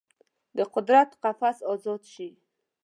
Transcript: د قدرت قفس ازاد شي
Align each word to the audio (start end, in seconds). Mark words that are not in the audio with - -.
د 0.57 0.59
قدرت 0.73 1.09
قفس 1.23 1.57
ازاد 1.71 2.01
شي 2.13 2.29